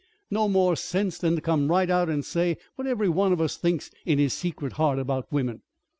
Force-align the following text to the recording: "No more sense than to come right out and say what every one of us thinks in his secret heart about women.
"No 0.31 0.49
more 0.49 0.75
sense 0.75 1.19
than 1.19 1.35
to 1.35 1.41
come 1.43 1.67
right 1.67 1.87
out 1.87 2.09
and 2.09 2.25
say 2.25 2.57
what 2.73 2.87
every 2.87 3.07
one 3.07 3.31
of 3.31 3.39
us 3.39 3.55
thinks 3.55 3.91
in 4.03 4.17
his 4.17 4.33
secret 4.33 4.73
heart 4.73 4.97
about 4.97 5.31
women. 5.31 5.61